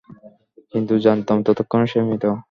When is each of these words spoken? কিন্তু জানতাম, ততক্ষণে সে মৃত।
কিন্তু 0.73 0.93
জানতাম, 0.99 1.37
ততক্ষণে 1.45 1.85
সে 1.87 1.99
মৃত। 2.03 2.23